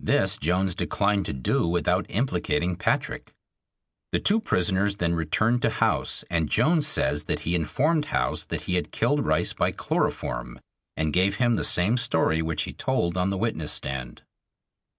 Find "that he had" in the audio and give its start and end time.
8.44-8.92